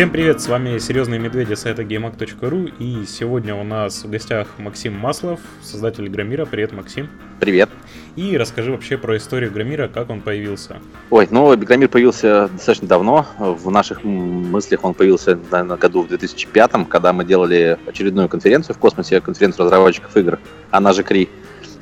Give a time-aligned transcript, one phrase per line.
[0.00, 4.94] Всем привет, с вами Серьезные Медведи сайта GameHack.ru и сегодня у нас в гостях Максим
[4.94, 6.46] Маслов, создатель Громира.
[6.46, 7.10] Привет, Максим.
[7.38, 7.68] Привет.
[8.16, 10.78] И расскажи вообще про историю Громира, как он появился.
[11.10, 13.26] Ой, ну, Громир появился достаточно давно.
[13.38, 18.78] В наших мыслях он появился, наверное, году в 2005, когда мы делали очередную конференцию в
[18.78, 20.38] космосе, конференцию разработчиков игр,
[20.70, 21.28] она же КРИ.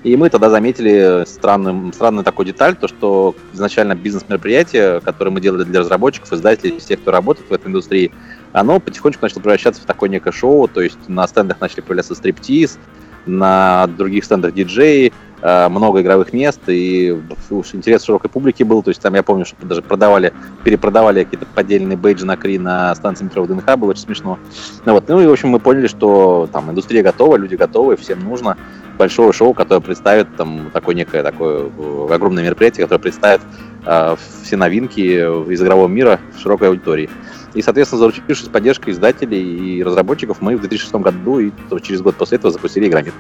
[0.05, 5.65] И мы тогда заметили странную, странную такую деталь, то что изначально бизнес-мероприятие, которое мы делали
[5.65, 8.13] для разработчиков, издателей, всех, кто работает в этой индустрии,
[8.53, 12.79] оно потихонечку начало превращаться в такое некое шоу, то есть на стендах начали появляться стриптиз,
[13.27, 17.11] на других стендах диджеи, э, много игровых мест, и
[17.73, 20.33] интерес широкой публики был, то есть там я помню, что даже продавали,
[20.65, 24.39] перепродавали какие-то поддельные бейджи на Кри на станции метро ВДНХ, было очень смешно.
[24.87, 25.09] Ну, вот.
[25.09, 28.57] ну и, в общем, мы поняли, что там индустрия готова, люди готовы, всем нужно
[28.99, 33.41] большого шоу, которое представит там такое некое такое э, огромное мероприятие, которое представит
[33.87, 37.09] э, все новинки из игрового мира широкой аудитории.
[37.55, 41.51] И, соответственно, заручившись поддержкой издателей и разработчиков, мы в 2006 году и
[41.83, 43.15] через год после этого запустили Игромир.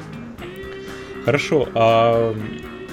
[1.24, 1.68] Хорошо.
[1.74, 2.34] А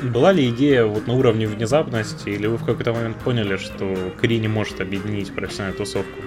[0.01, 4.39] была ли идея вот на уровне внезапности, или вы в какой-то момент поняли, что Кри
[4.39, 6.19] не может объединить профессиональную тусовку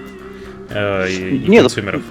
[0.69, 2.01] э, и, и Нет, консюмеров?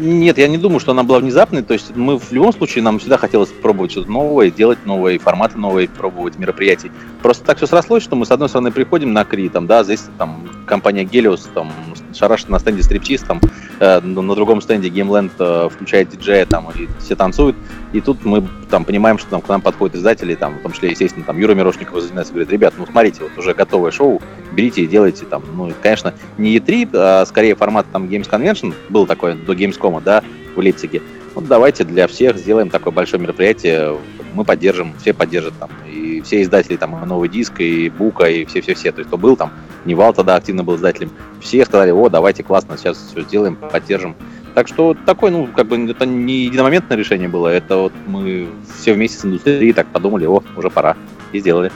[0.00, 1.62] Нет, я не думаю, что она была внезапной.
[1.62, 5.58] То есть мы в любом случае, нам всегда хотелось пробовать что-то новое, делать новые форматы
[5.58, 6.90] новые, пробовать мероприятий.
[7.20, 10.04] Просто так все срослось, что мы с одной стороны приходим на Кри, там, да, здесь
[10.16, 11.70] там компания Gelios, там,
[12.14, 13.42] шарашит на стенде стриптиз, там,
[13.78, 17.56] э, на другом стенде Gameland э, включает диджея, там, и все танцуют.
[17.92, 20.90] И тут мы там понимаем, что там, к нам подходят издатели, там, в том числе,
[20.90, 24.86] естественно, там, Юра Мирошников занимается, говорит, ребят, ну, смотрите, вот уже готовое шоу, берите и
[24.86, 29.52] делайте там, ну, конечно, не E3, а скорее формат там Games Convention, был такой до
[29.52, 30.22] Gamescom, да,
[30.54, 31.02] в Лейпциге.
[31.34, 33.96] Вот давайте для всех сделаем такое большое мероприятие,
[34.34, 38.92] мы поддержим, все поддержат там, и все издатели, там, Новый Диск, и Бука, и все-все-все,
[38.92, 39.52] то есть кто был там,
[39.84, 41.10] Нивал тогда активно был издателем,
[41.40, 44.14] все сказали, о, давайте, классно, сейчас все сделаем, поддержим.
[44.54, 48.48] Так что такое, ну, как бы это не единомоментное решение было, это вот мы
[48.78, 50.96] все вместе с индустрией так подумали, о, уже пора,
[51.32, 51.70] и сделали.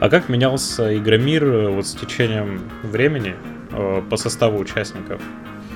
[0.00, 3.34] А как менялся Игромир э, вот с течением времени
[3.70, 5.20] э, по составу участников?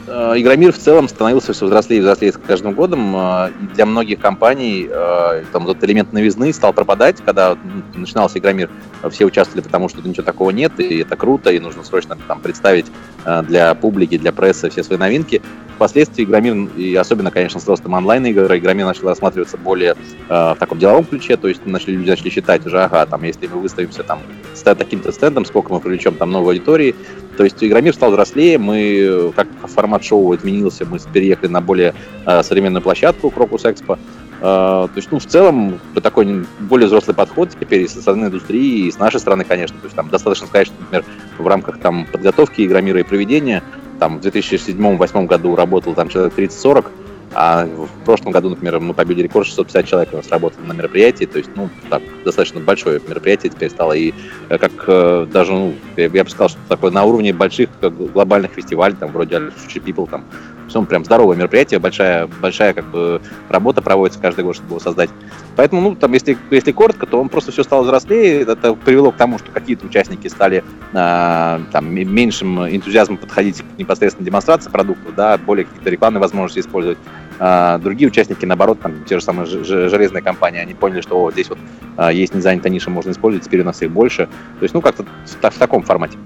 [0.07, 3.15] Э, Игромир в целом становился все взрослее и взрослее с каждым годом.
[3.17, 4.89] Э, для многих компаний
[5.53, 7.57] там, этот элемент новизны стал пропадать, когда
[7.95, 8.71] начинался Игромир.
[9.11, 12.87] Все участвовали, потому что ничего такого нет, и это круто, и нужно срочно там, представить
[13.49, 15.43] для публики, для прессы все свои новинки.
[15.75, 19.97] Впоследствии Игромир, и особенно, конечно, с ростом онлайн-игр, Игромир начал рассматриваться более
[20.29, 23.49] э, в таком деловом ключе, то есть начали, люди начали считать уже, ага, там, если
[23.49, 24.21] мы выставимся там
[24.55, 26.95] с таким-то стендом, сколько мы привлечем там новой аудитории.
[27.37, 31.95] То есть Игромир стал взрослее, мы, как формат шоу изменился, мы переехали на более
[32.27, 33.99] э, современную площадку Крокус Экспо.
[34.41, 38.89] Uh, то есть, ну, в целом, такой более взрослый подход теперь и со стороны индустрии,
[38.89, 39.79] и с нашей стороны, конечно.
[39.79, 41.05] То есть, там достаточно сказать, что, например,
[41.39, 43.63] в рамках там подготовки игромира и проведения
[43.99, 46.87] там в 2007-2008 году работал там человек 30-40,
[47.35, 51.25] а в прошлом году, например, мы побили рекорд 650 человек у нас работало на мероприятии,
[51.25, 54.15] то есть, ну, так, достаточно большое мероприятие теперь стало, и
[54.49, 58.53] э, как э, даже, ну, я, я бы сказал, что такое на уровне больших глобальных
[58.53, 60.25] фестивалей, там, вроде Future People, там,
[60.69, 65.11] все прям здоровое мероприятие, большая, большая как бы работа проводится каждый год, чтобы его создать.
[65.57, 69.17] Поэтому, ну, там, если, если коротко, то он просто все стало взрослее, это привело к
[69.17, 75.65] тому, что какие-то участники стали э, там, меньшим энтузиазмом подходить непосредственно демонстрации продуктов, да, более
[75.65, 76.99] какие-то рекламные возможности использовать.
[77.39, 81.49] А другие участники, наоборот, там, те же самые железные компании, они поняли, что о, здесь
[81.49, 81.59] вот
[81.97, 84.27] а, есть незанятая ниша, можно использовать, теперь у нас их больше.
[84.59, 86.17] То есть, ну, как-то в, в таком формате.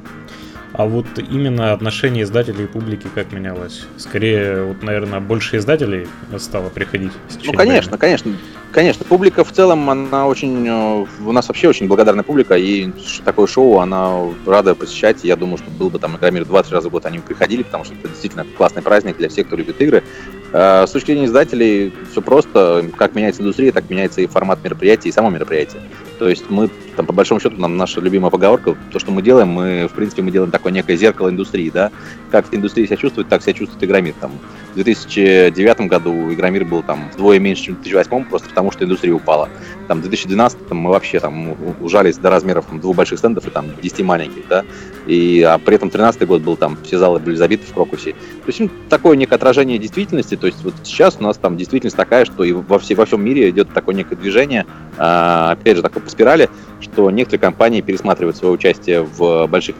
[0.75, 3.87] А вот именно отношение издателей и публики как менялось?
[3.97, 7.13] Скорее, вот, наверное, больше издателей стало приходить.
[7.45, 7.99] Ну, конечно, времени.
[7.99, 8.33] конечно.
[8.71, 10.69] Конечно, публика в целом, она очень...
[10.69, 12.93] Э, у нас вообще очень благодарная публика, и
[13.25, 15.25] такое шоу она рада посещать.
[15.25, 17.95] Я думаю, что был бы там, например, 20 раз в год они приходили, потому что
[17.95, 20.05] это действительно классный праздник для всех, кто любит игры.
[20.53, 22.87] Э, с точки зрения издателей все просто.
[22.97, 25.83] Как меняется индустрия, так меняется и формат мероприятия, и само мероприятие.
[26.19, 29.47] То есть мы, там, по большому счету, нам наша любимая поговорка, то, что мы делаем,
[29.49, 31.93] мы, в принципе, мы делаем такое некое зеркало индустрии, да.
[32.33, 34.15] Как индустрия себя чувствует, так себя чувствует Игромир.
[34.21, 34.33] Там,
[34.73, 39.15] в 2009 году Игромир был там вдвое меньше, чем в 2008, просто потому что индустрия
[39.15, 39.49] упала.
[39.87, 43.51] Там, в 2012 там, мы вообще там ужались до размеров там, двух больших стендов и
[43.51, 44.65] там 10 маленьких, да.
[45.07, 48.13] И, а при этом 13 год был там, все залы были забиты в Крокусе.
[48.13, 51.97] То есть, ну, такое некое отражение действительности, то есть вот сейчас у нас там действительность
[51.97, 54.67] такая, что и во, все, во всем мире идет такое некое движение,
[54.97, 56.51] а, опять же, такое по спирали,
[56.93, 59.77] что некоторые компании пересматривают свое участие в больших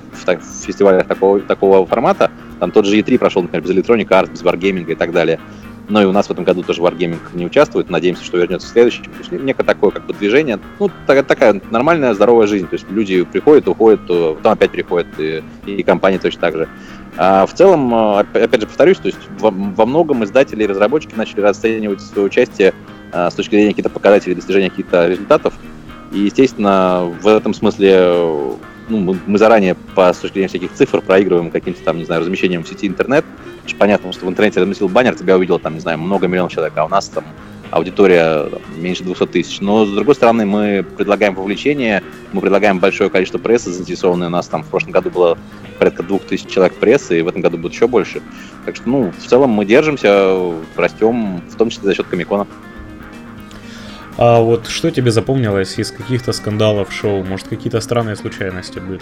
[0.65, 2.31] фестивалях такого, такого формата.
[2.61, 5.41] Там тот же E3 прошел, например, без Electronic Arts, без Wargaming и так далее.
[5.89, 7.89] Но и у нас в этом году тоже Wargaming не участвует.
[7.89, 9.05] Надеемся, что вернется в следующем.
[9.05, 10.59] То есть некое такое как бы движение.
[10.79, 12.69] Ну, такая, такая нормальная, здоровая жизнь.
[12.69, 16.69] То есть люди приходят, уходят, потом опять приходят, и, и компании точно так же.
[17.17, 21.41] А в целом, опять же повторюсь, то есть во, во многом издатели и разработчики начали
[21.41, 22.75] расценивать свое участие
[23.13, 25.55] с точки зрения каких-то показателей достижения каких-то результатов.
[26.13, 28.57] И, естественно, в этом смысле
[28.89, 32.23] ну, мы, мы заранее по с точки зрения всяких цифр проигрываем каким-то там, не знаю,
[32.23, 33.25] размещением в сети интернет.
[33.79, 36.87] Понятно, что в интернете разместил баннер, тебя увидел там, не знаю, много миллионов человек, а
[36.87, 37.25] у нас там
[37.71, 39.61] аудитория там, меньше 200 тысяч.
[39.61, 42.03] Но, с другой стороны, мы предлагаем вовлечение,
[42.33, 44.29] мы предлагаем большое количество прессы заинтересованной.
[44.29, 45.39] У нас там в прошлом году было
[45.79, 48.23] порядка 2000 человек прессы, и в этом году будет еще больше.
[48.65, 52.47] Так что, ну, в целом мы держимся, растем, в том числе за счет Комикона.
[54.19, 57.23] А вот что тебе запомнилось из каких-то скандалов шоу?
[57.23, 59.01] Может, какие-то странные случайности были?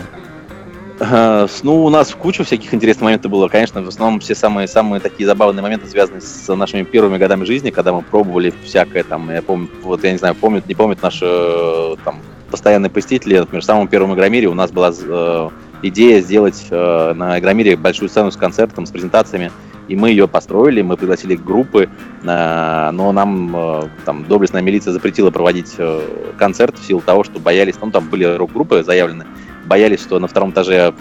[1.62, 3.48] Ну, у нас куча всяких интересных моментов было.
[3.48, 7.70] Конечно, в основном все самые, самые такие забавные моменты связаны с нашими первыми годами жизни,
[7.70, 11.26] когда мы пробовали всякое там, я помню, вот я не знаю, помнят, не помнят наши
[11.26, 12.20] э, там
[12.50, 15.48] постоянные посетители, например, в самом первом Игромире у нас была э,
[15.82, 19.52] идея сделать э, на Игромире большую сцену с концертом, с презентациями,
[19.88, 21.88] и мы ее построили, мы пригласили группы,
[22.22, 27.38] э, но нам э, там доблестная милиция запретила проводить э, концерт в силу того, что
[27.38, 29.26] боялись, ну там были рок-группы заявлены,
[29.66, 30.94] боялись, что на втором этаже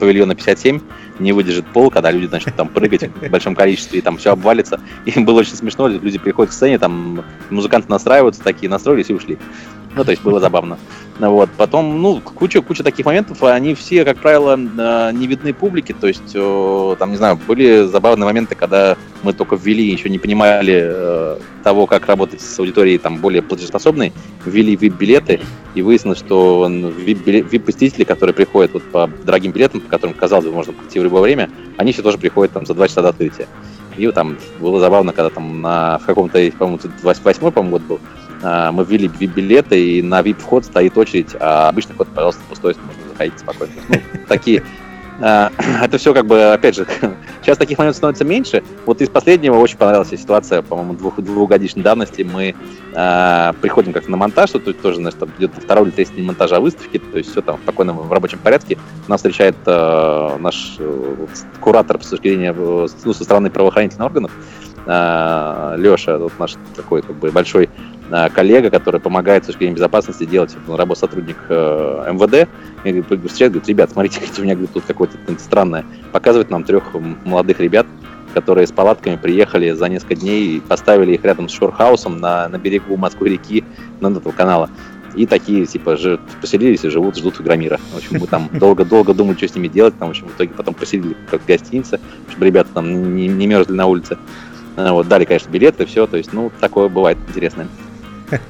[0.00, 0.80] павильона 57
[1.18, 4.80] не выдержит пол, когда люди начнут там прыгать в большом количестве, и там все обвалится.
[5.04, 9.38] И было очень смешно, люди приходят к сцене, там музыканты настраиваются, такие настроились и ушли.
[9.98, 10.78] Ну, то есть было забавно.
[11.18, 11.50] Вот.
[11.56, 16.06] Потом, ну, куча, куча таких моментов, они все, как правило, э, не видны публике, то
[16.06, 21.38] есть, там, не знаю, были забавные моменты, когда мы только ввели, еще не понимали э,
[21.64, 24.12] того, как работать с аудиторией там более платежеспособной,
[24.44, 25.40] ввели VIP-билеты,
[25.74, 30.72] и выяснилось, что VIP-посетители, которые приходят вот по дорогим билетам, по которым, казалось бы, можно
[30.72, 33.48] прийти в любое время, они все тоже приходят там за два часа до открытия.
[33.96, 38.27] И там было забавно, когда там на в каком-то, по-моему, 28 по-моему, год был, а,
[38.42, 43.38] мы ввели VIP-билеты, и на VIP-вход стоит очередь, а обычный вход, пожалуйста, пустой, можно заходить
[43.38, 43.72] спокойно.
[43.88, 43.96] Ну,
[44.28, 44.62] такие
[45.20, 45.50] а,
[45.82, 46.86] это все как бы, опять же,
[47.42, 48.62] сейчас таких моментов становится меньше.
[48.86, 52.22] Вот из последнего очень понравилась ситуация, по-моему, двух, двухгодичной давности.
[52.22, 52.54] Мы
[52.94, 56.60] э, приходим как-то на монтаж, то есть тоже, значит, там идет второй или третий монтажа
[56.60, 58.78] выставки, то есть все там спокойно в рабочем порядке.
[59.08, 61.26] Нас встречает э, наш э,
[61.60, 64.30] куратор с точки зрения, ну, со стороны правоохранительных органов,
[64.86, 67.97] э, Леша, вот наш такой как бы большой Э,
[68.34, 72.48] коллега, который помогает с точки зрения безопасности делать работу сотрудник э, МВД.
[72.84, 75.84] И встречает, говорит, ребят, смотрите, у меня говорит, тут какое-то странное.
[76.12, 76.94] Показывает нам трех
[77.24, 77.86] молодых ребят,
[78.34, 82.58] которые с палатками приехали за несколько дней и поставили их рядом с шорхаусом на, на
[82.58, 83.64] берегу Москвы реки
[84.00, 84.70] на этого канала.
[85.14, 87.80] И такие, типа, же, поселились и живут, ждут Игромира.
[87.92, 89.98] В общем, мы там долго-долго думали, что с ними делать.
[89.98, 91.98] Там, в общем, в итоге потом поселили как в гостинице,
[92.30, 94.18] чтобы ребята там не, не мерзли на улице.
[94.76, 96.06] Вот, дали, конечно, билеты, все.
[96.06, 97.66] То есть, ну, такое бывает интересное.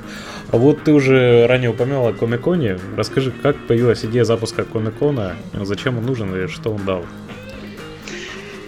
[0.50, 2.78] А вот ты уже ранее упомянул о Комиконе.
[2.96, 7.04] Расскажи, как появилась идея запуска Комикона, зачем он нужен и что он дал?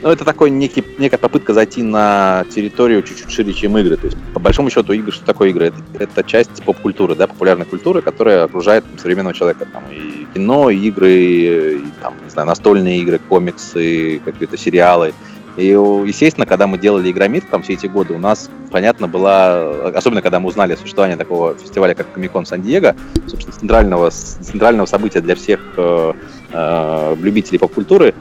[0.03, 3.97] Ну, это такой некий, некая попытка зайти на территорию чуть-чуть шире, чем игры.
[3.97, 5.67] То есть, по большому счету, игры, что такое игры?
[5.67, 9.67] Это, это часть поп-культуры, да, популярной культуры, которая окружает там, современного человека.
[9.67, 15.13] Там, и кино, и игры, и, там, не знаю, настольные игры, комиксы, какие-то сериалы.
[15.61, 20.23] И, естественно, когда мы делали Игромир там все эти годы, у нас, понятно, была, особенно
[20.23, 25.35] когда мы узнали о существовании такого фестиваля, как Комикон Сан-Диего, собственно, центрального, центрального события для
[25.35, 26.13] всех э,
[26.53, 28.15] э, любителей поп-культуры,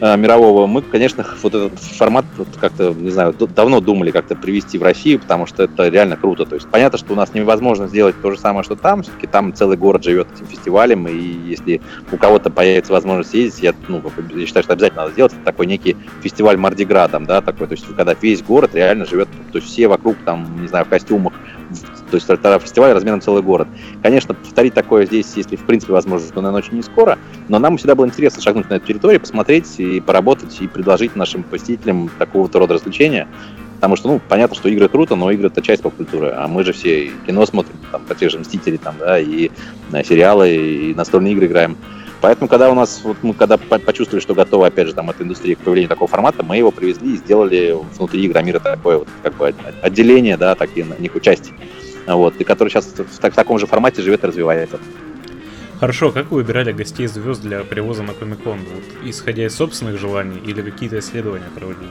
[0.00, 2.24] мирового, мы, конечно, вот этот формат
[2.60, 6.46] как-то, не знаю, давно думали как-то привести в Россию, потому что это реально круто.
[6.46, 9.02] То есть понятно, что у нас невозможно сделать то же самое, что там.
[9.02, 11.80] Все-таки там целый город живет этим фестивалем, и если
[12.10, 14.02] у кого-то появится возможность ездить, я, ну,
[14.34, 18.14] я считаю, что обязательно надо сделать такой некий фестиваль Мардиградом, да, такой, то есть когда
[18.14, 21.34] весь город реально живет, то есть все вокруг там, не знаю, в костюмах,
[22.10, 23.68] то есть тогда фестиваль размером целый город.
[24.02, 27.76] Конечно, повторить такое здесь, если в принципе возможно, то, наверное, очень не скоро, но нам
[27.76, 32.58] всегда было интересно шагнуть на эту территорию, посмотреть и поработать, и предложить нашим посетителям такого-то
[32.58, 33.28] рода развлечения.
[33.76, 36.74] Потому что, ну, понятно, что игры круто, но игры это часть поп-культуры, а мы же
[36.74, 39.50] все кино смотрим, там, по тех же Мстителей, там, да, и
[39.90, 41.78] на сериалы, и настольные игры играем.
[42.20, 45.56] Поэтому, когда у нас, вот мы когда почувствовали, что готова, опять же, там, эта индустрия
[45.56, 49.54] к появлению такого формата, мы его привезли и сделали внутри Игромира такое вот, как бы,
[49.82, 51.54] отделение, да, такие на них участие
[52.16, 54.78] вот, и который сейчас в, в таком же формате живет и развивается.
[55.78, 58.58] Хорошо, как вы выбирали гостей звезд для перевоза на Комикон?
[58.58, 61.90] Вот, исходя из собственных желаний или какие-то исследования проводили?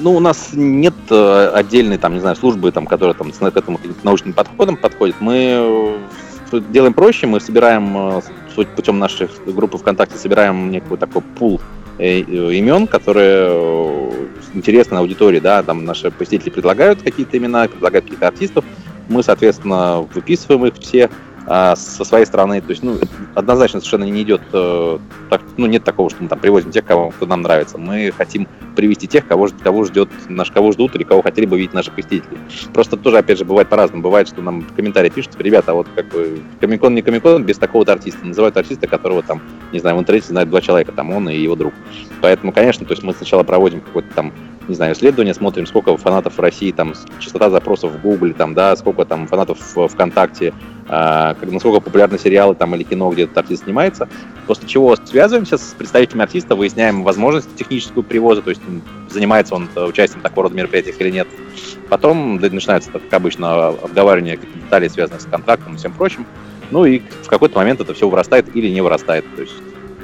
[0.00, 3.80] Ну, у нас нет э, отдельной, там, не знаю, службы, там, которая там, к этому
[4.02, 5.16] научным подходом подходит.
[5.20, 5.98] Мы
[6.52, 8.22] э, делаем проще, мы собираем, э,
[8.64, 11.60] путем нашей группы ВКонтакте, собираем некую такой пул
[11.98, 14.12] имен, которые
[14.54, 18.64] интересны аудитории, да, там наши посетители предлагают какие-то имена, предлагают каких-то артистов,
[19.08, 21.10] мы, соответственно, выписываем их все,
[21.48, 22.98] а, со своей стороны, то есть, ну,
[23.34, 24.98] однозначно совершенно не идет, э,
[25.30, 27.78] так, ну, нет такого, что мы там привозим тех, кого кто нам нравится.
[27.78, 31.72] Мы хотим привести тех, кого, кого ждет наш, кого ждут или кого хотели бы видеть
[31.72, 32.36] наши посетители.
[32.74, 34.02] Просто тоже, опять же, бывает по-разному.
[34.02, 38.26] Бывает, что нам комментарии пишут, ребята, вот как бы комикон не комикон без такого-то артиста.
[38.26, 39.40] Называют артиста, которого там,
[39.72, 41.74] не знаю, в интернете знают два человека, там он и его друг.
[42.22, 44.32] Поэтому, конечно, то есть мы сначала проводим какой-то там
[44.68, 48.74] не знаю, исследования, смотрим, сколько фанатов в России, там, частота запросов в Google, там, да,
[48.76, 50.52] сколько там фанатов в ВКонтакте,
[50.88, 54.08] э, насколько популярны сериалы там или кино, где этот артист снимается,
[54.46, 58.62] после чего связываемся с представителями артиста, выясняем возможность технического привоза, то есть
[59.10, 61.28] занимается он участием такого рода мероприятиях или нет.
[61.88, 66.26] Потом начинается, как обычно, обговаривание деталей, связанных с контрактом и всем прочим.
[66.72, 69.24] Ну и в какой-то момент это все вырастает или не вырастает.
[69.36, 69.54] То есть,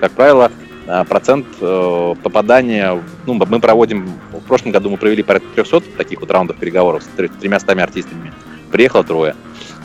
[0.01, 0.53] как правило,
[0.87, 4.11] Э, процент э, попадания, ну, мы проводим,
[4.45, 7.07] в прошлом году мы провели порядка 300 таких вот раундов переговоров с
[7.41, 8.33] тремя стами артистами.
[8.71, 9.35] Приехало трое.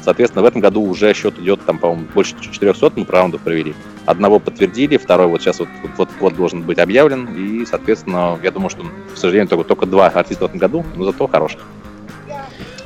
[0.04, 3.76] Соответственно, в этом году уже счет идет, там, по-моему, больше 400 мы раундов провели.
[4.06, 7.28] Одного подтвердили, второй вот сейчас вот, вот, вот должен быть объявлен.
[7.36, 11.04] И, соответственно, я думаю, что, к сожалению, только, только два артиста в этом году, но
[11.04, 11.60] зато хороших.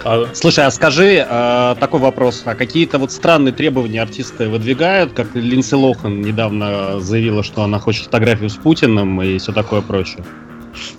[0.04, 0.26] А...
[0.34, 2.42] Слушай, а скажи а, такой вопрос.
[2.46, 5.14] А какие-то вот странные требования артисты выдвигают?
[5.14, 10.24] Как Линдси Лохан недавно заявила, что она хочет фотографию с Путиным и все такое прочее.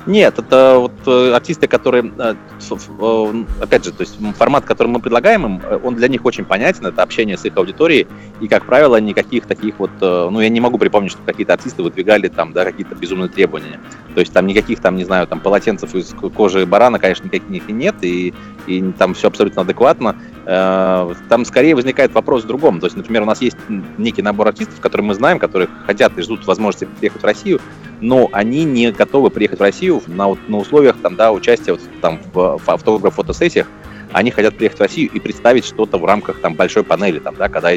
[0.06, 2.34] Нет, это вот э, артисты, которые, э,
[2.70, 6.86] э, опять же, то есть формат, который мы предлагаем им, он для них очень понятен,
[6.86, 8.06] это общение с их аудиторией,
[8.40, 12.28] и, как правило, никаких таких вот, ну, я не могу припомнить, что какие-то артисты выдвигали
[12.28, 13.80] там, да, какие-то безумные требования.
[14.14, 17.96] То есть там никаких там, не знаю, там полотенцев из кожи барана, конечно, никаких нет,
[18.02, 18.34] и,
[18.66, 20.16] и там все абсолютно адекватно.
[20.44, 22.80] Там скорее возникает вопрос в другом.
[22.80, 23.56] То есть, например, у нас есть
[23.96, 27.60] некий набор артистов, которые мы знаем, которые хотят и ждут возможности приехать в Россию,
[28.00, 32.20] но они не готовы приехать в Россию на, на условиях там, да, участия вот, там,
[32.34, 33.68] в, автограф-фотосессиях.
[34.12, 37.48] Они хотят приехать в Россию и представить что-то в рамках там, большой панели, там, да,
[37.48, 37.70] когда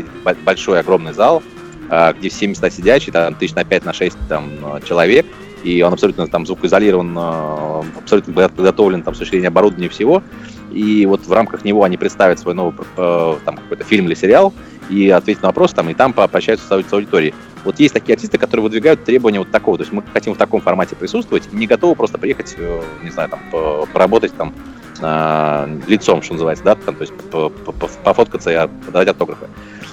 [0.43, 1.43] большой огромный зал,
[1.89, 4.50] а, где все места сидячие, там, тысяч на 5 на 6 там,
[4.84, 5.25] человек,
[5.63, 7.17] и он абсолютно там звукоизолирован,
[7.98, 10.22] абсолютно подготовлен там, с точки зрения оборудования всего.
[10.75, 14.53] И вот в рамках него они представят свой новый э, там, какой-то фильм или сериал
[14.89, 17.34] и ответят на вопрос, там, и там пообщаются с аудиторией.
[17.63, 19.77] Вот есть такие артисты, которые выдвигают требования вот такого.
[19.77, 23.29] То есть мы хотим в таком формате присутствовать не готовы просто приехать, э, не знаю,
[23.29, 23.39] там,
[23.91, 24.53] поработать там
[25.88, 27.13] лицом, что называется, да, там, то есть
[28.05, 29.48] пофоткаться и подавать автографы.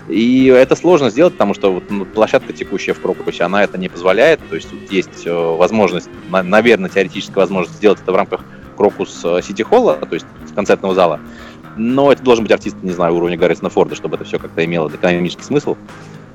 [0.08, 3.88] И это сложно сделать, потому что вот, ну, площадка текущая в Крокусе, она это не
[3.88, 4.40] позволяет.
[4.48, 8.44] То есть тут есть э, возможность, наверное, теоретическая возможность сделать это в рамках
[8.76, 11.20] Крокус Сити Холла, то есть концертного зала.
[11.76, 14.88] Но это должен быть артист, не знаю, уровня Гаррисона Форда, чтобы это все как-то имело
[14.88, 15.76] экономический смысл.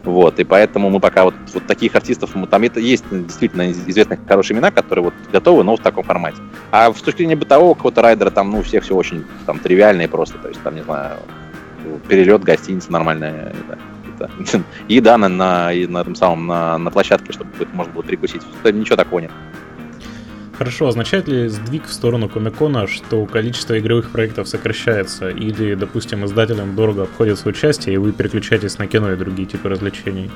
[0.03, 4.19] Вот, и поэтому мы пока вот, вот таких артистов, мы, там это есть действительно известных
[4.25, 6.37] хорошие имена, которые вот готовы, но в таком формате.
[6.71, 10.07] А с точки зрения бытового какого-то райдера, там, ну, всех все очень там тривиально и
[10.07, 11.17] просто, то есть там, не знаю,
[12.07, 13.53] перелет, гостиница нормальная,
[14.17, 14.31] это,
[14.87, 18.41] еда на, на, на самом, на, на площадке, чтобы можно было перекусить.
[18.63, 19.31] Ничего такого нет.
[20.57, 26.75] Хорошо, означает ли сдвиг в сторону Комикона, что количество игровых проектов сокращается, или, допустим, издателям
[26.75, 30.31] дорого обходится участие, и вы переключаетесь на кино и другие типы развлечений?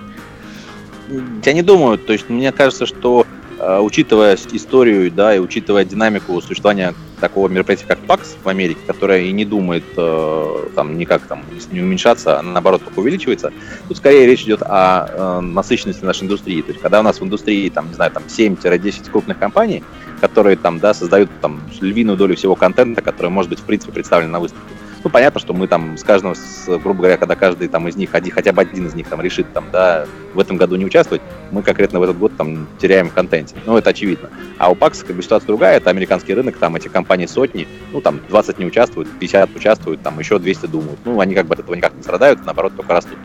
[1.44, 3.25] Я не думаю, то есть мне кажется, что
[3.62, 9.22] Э, учитывая историю, да, и учитывая динамику существования такого мероприятия, как ПАКС в Америке, которое
[9.22, 13.54] и не думает э, там никак там не уменьшаться, а наоборот только увеличивается,
[13.88, 16.62] тут скорее речь идет о э, насыщенности нашей индустрии.
[16.62, 19.84] То есть, когда у нас в индустрии, там, не знаю, там 7-10 крупных компаний,
[20.20, 24.32] которые там, да, создают там львиную долю всего контента, который может быть, в принципе, представлен
[24.32, 27.88] на выставке, ну, понятно, что мы там с каждого, с, грубо говоря, когда каждый там
[27.88, 30.75] из них, один, хотя бы один из них там решит там, да, в этом году
[30.75, 33.55] не участвовать, мы конкретно в этот год там теряем в контенте.
[33.65, 34.29] Ну, это очевидно.
[34.58, 38.01] А у PAX как бы ситуация другая, это американский рынок, там эти компании сотни, ну,
[38.01, 41.00] там 20 не участвуют, 50 участвуют, там еще 200 думают.
[41.05, 43.17] Ну, они как бы от этого никак не страдают, наоборот, только растут.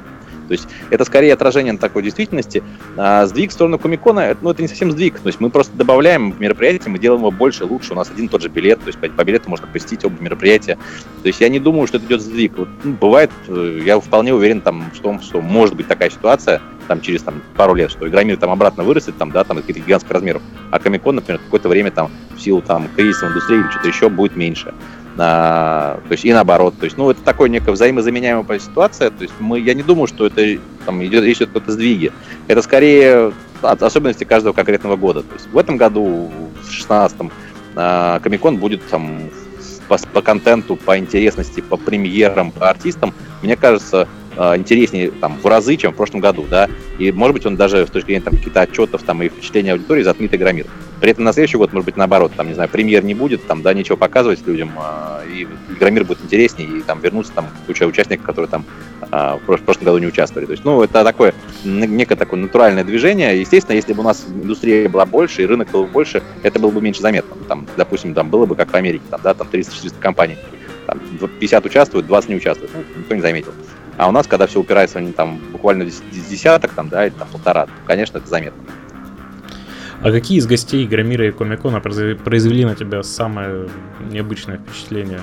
[0.47, 2.63] То есть это скорее отражение такой действительности.
[2.97, 5.19] А сдвиг в сторону Комикона, ну, это не совсем сдвиг.
[5.19, 7.93] То есть мы просто добавляем мероприятие, мы делаем его больше, лучше.
[7.93, 10.23] У нас один и тот же билет, то есть по, по билету можно посетить оба
[10.23, 10.79] мероприятия.
[11.23, 12.57] То есть я не думаю, что это идет сдвиг.
[12.57, 16.61] Вот, ну, бывает, э, я вполне уверен там, в том, что может быть такая ситуация,
[16.87, 20.11] там через там, пару лет, что Игромир там обратно вырастет, там, да, там каких-то гигантских
[20.11, 23.89] размеров, а Комикон, например, какое-то время там в силу там кризиса в индустрии или что-то
[23.89, 24.75] еще будет меньше.
[25.19, 26.75] А, то есть и наоборот.
[26.79, 29.11] То есть, ну, это такое некая взаимозаменяемая ситуация.
[29.11, 32.13] То есть мы, я не думаю, что это там идет речь идет о сдвиге.
[32.49, 33.33] Это скорее
[33.63, 35.23] от особенности каждого конкретного года.
[35.23, 36.31] То есть в этом году,
[36.63, 37.31] в 16-м,
[37.77, 39.31] а, Комикон будет там
[39.89, 45.77] по, по контенту, по интересности, по премьерам, по артистам, мне кажется, интереснее там в разы,
[45.77, 48.61] чем в прошлом году, да, и может быть он даже с точки зрения там каких-то
[48.63, 50.67] отчетов там и впечатления аудитории затмит Игромир.
[51.01, 53.61] При этом на следующий год, может быть, наоборот, там, не знаю, премьер не будет, там,
[53.61, 58.25] да, нечего показывать людям, э, и Игромир будет интереснее, и там вернутся там куча участников,
[58.25, 58.65] которые там
[59.13, 60.47] э, в прошлом году не участвовали.
[60.47, 63.39] То есть, ну, это такое, некое такое натуральное движение.
[63.39, 66.71] Естественно, если бы у нас индустрия была больше, и рынок был бы больше, это было
[66.71, 67.37] бы меньше заметно.
[67.47, 70.39] Там, допустим, там было бы как в Америке, там, да, там 300-400 компаний,
[70.87, 70.99] там
[71.41, 73.53] 50 участвуют, 20 не участвуют, ну, никто не заметил.
[73.97, 77.67] А у нас, когда все упирается они там буквально десяток, там, да, или там полтора,
[77.87, 78.63] конечно, это заметно.
[80.03, 83.69] А какие из гостей Игромира и Комикона произвели на тебя самое
[84.11, 85.21] необычное впечатление?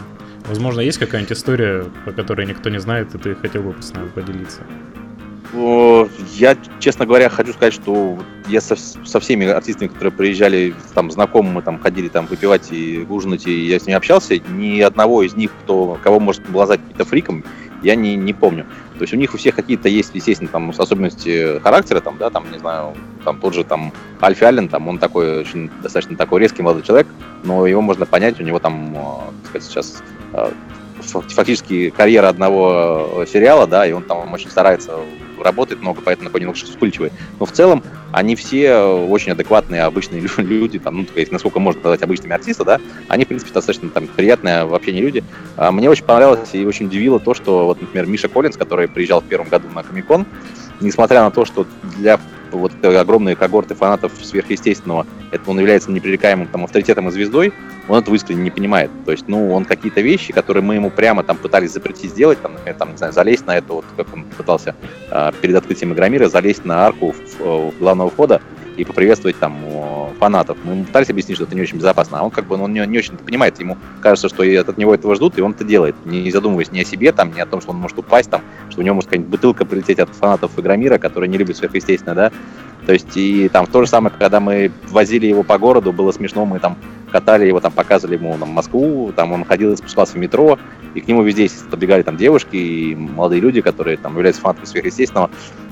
[0.48, 4.10] Возможно, есть какая-нибудь история, о которой никто не знает, и ты хотел бы с нами
[4.10, 4.62] поделиться?
[5.54, 8.18] Я, честно говоря, хочу сказать, что
[8.48, 13.06] я со, со всеми артистами, которые приезжали, там, знакомые, мы там ходили там выпивать и
[13.08, 17.06] ужинать, и я с ними общался, ни одного из них, кто, кого может глазать каким-то
[17.06, 17.44] фриком,
[17.84, 18.66] я не, не помню.
[18.98, 22.52] То есть у них у всех какие-то есть, естественно, там особенности характера, там, да, там,
[22.52, 26.64] не знаю, там тот же там Альфи Аллен, там, он такой очень достаточно такой резкий
[26.64, 27.08] молодой человек,
[27.44, 28.96] но его можно понять, у него там,
[29.44, 30.04] так сказать, сейчас
[31.02, 34.94] фактически карьера одного сериала, да, и он там очень старается
[35.44, 37.12] работает много, поэтому такой немного вспыльчивый.
[37.40, 42.04] Но в целом они все очень адекватные, обычные люди, там, ну, есть, насколько можно назвать
[42.04, 45.24] обычными артисты, да, они, в принципе, достаточно там приятные в общении люди.
[45.56, 49.22] А мне очень понравилось и очень удивило то, что, вот, например, Миша Коллинз, который приезжал
[49.22, 50.26] в первом году на Комикон,
[50.80, 51.66] несмотря на то, что
[51.98, 52.20] для
[52.58, 57.54] вот огромные когорты фанатов сверхъестественного, это он является непререкаемым там авторитетом и звездой,
[57.88, 58.90] он этого искренне не понимает.
[59.06, 62.54] То есть, ну, он какие-то вещи, которые мы ему прямо там пытались запретить сделать, там,
[62.54, 64.76] например, там, не знаю, залезть на это, вот как он пытался
[65.12, 68.42] э, перед открытием Игромира, залезть на арку в, в главного входа
[68.78, 69.58] и поприветствовать там
[70.20, 70.58] фанатов.
[70.64, 72.74] Мы ему пытались объяснить, что это не очень безопасно, а он как бы ну, он
[72.74, 75.96] не, не очень понимает, ему кажется, что от него этого ждут, и он это делает,
[76.06, 78.82] не задумываясь ни о себе, там, ни о том, что он может упасть, там, что
[78.82, 82.32] у него может какая-нибудь бутылка прилететь от фанатов Игромира, которые не любят сверхъестественно, да,
[82.86, 86.46] то есть и там то же самое, когда мы возили его по городу, было смешно,
[86.46, 86.78] мы там
[87.12, 90.58] катали его, там показывали ему там, Москву, там он ходил и спускался в метро,
[90.94, 95.30] и к нему везде подбегали там девушки и молодые люди, которые там являются фанатами сверхъестественного.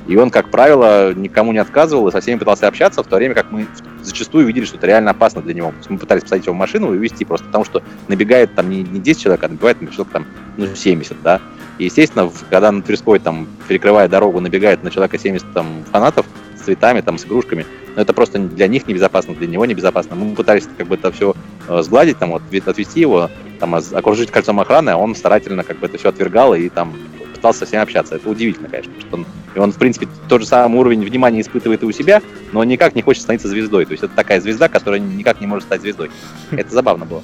[0.07, 3.35] И он, как правило, никому не отказывал и со всеми пытался общаться, в то время
[3.35, 3.67] как мы
[4.01, 5.73] зачастую видели, что это реально опасно для него.
[5.89, 8.99] Мы пытались посадить его в машину и увезти просто потому, что набегает там не, не
[8.99, 10.25] 10 человек, а набегает там, человек там
[10.57, 11.39] ну, 70, да.
[11.77, 16.65] И, естественно, когда на Тверской, там, перекрывая дорогу, набегает на человека 70 там, фанатов, с
[16.65, 17.65] цветами, там, с игрушками.
[17.95, 20.15] Но это просто для них небезопасно, для него небезопасно.
[20.15, 21.33] Мы пытались как бы это все
[21.67, 25.87] э, сгладить, там, вот, отвести его, там, окружить кольцом охраны, а он старательно как бы
[25.87, 26.93] это все отвергал и там
[27.41, 28.15] пытался со всеми общаться.
[28.15, 29.25] Это удивительно, конечно, что он,
[29.55, 32.93] и он, в принципе, тот же самый уровень внимания испытывает и у себя, но никак
[32.93, 33.85] не хочет становиться звездой.
[33.85, 36.11] То есть это такая звезда, которая никак не может стать звездой.
[36.51, 37.23] Это забавно было.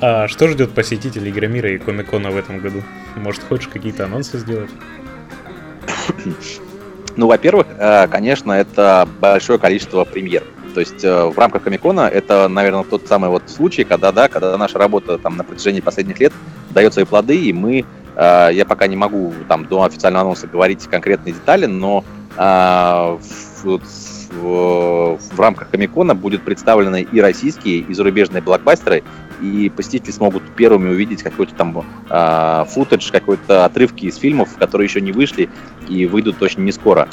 [0.00, 2.82] А что ждет посетителей Игромира и Комикона в этом году?
[3.14, 4.70] Может, хочешь какие-то анонсы сделать?
[7.16, 10.42] Ну, во-первых, э, конечно, это большое количество премьер.
[10.74, 14.58] То есть э, в рамках Комикона это, наверное, тот самый вот случай, когда, да, когда
[14.58, 16.32] наша работа там на протяжении последних лет
[16.70, 17.84] дает свои плоды, и мы,
[18.16, 22.04] я пока не могу там до официального анонса говорить конкретные детали, но
[22.36, 23.18] в,
[23.64, 29.02] в, в рамках Комикона будут представлены и российские, и зарубежные блокбастеры,
[29.40, 35.00] и посетители смогут первыми увидеть какой-то там э, футаж, какой-то отрывки из фильмов, которые еще
[35.00, 35.48] не вышли
[35.88, 37.08] и выйдут точно не скоро.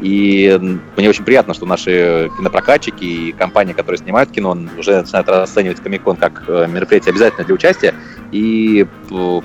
[0.00, 0.58] И
[0.96, 6.16] мне очень приятно, что наши кинопрокатчики и компании, которые снимают кино, уже начинают расценивать Комикон
[6.16, 7.94] как э, мероприятие обязательно для участия
[8.32, 8.86] и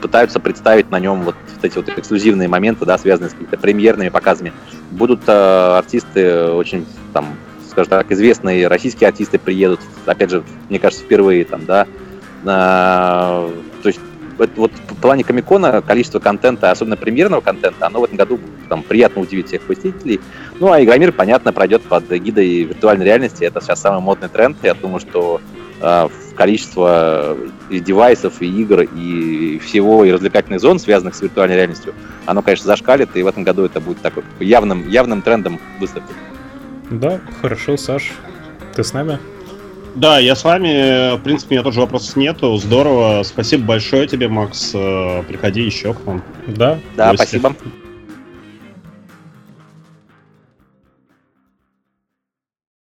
[0.02, 4.54] пытаются представить на нем вот, эти вот эксклюзивные моменты, да, связанные с какими-то премьерными показами.
[4.92, 5.32] Будут э,
[5.78, 7.36] артисты очень там
[7.70, 11.86] скажем так, известные российские артисты приедут, опять же, мне кажется, впервые там, да,
[12.46, 14.00] а, то есть
[14.38, 19.22] вот в плане Комикона количество контента, особенно премьерного контента, оно в этом году там приятно
[19.22, 20.20] удивит всех посетителей.
[20.60, 23.44] Ну, а Игромир, понятно, пройдет под гидой виртуальной реальности.
[23.44, 24.58] Это сейчас самый модный тренд.
[24.64, 25.42] Я думаю, что
[25.82, 27.38] э, количество
[27.70, 31.94] и девайсов, и игр, и всего, и развлекательных зон, связанных с виртуальной реальностью,
[32.26, 36.14] оно, конечно, зашкалит, и в этом году это будет такой явным, явным трендом выставки.
[36.90, 38.12] Да, хорошо, Саш.
[38.76, 39.20] Ты с нами?
[39.96, 41.16] Да, я с вами.
[41.16, 42.58] В принципе, у меня тоже вопросов нету.
[42.58, 43.24] Здорово.
[43.24, 44.72] Спасибо большое тебе, Макс.
[44.72, 46.22] Приходи еще к нам.
[46.48, 46.80] Да.
[46.96, 47.56] Да, спасибо.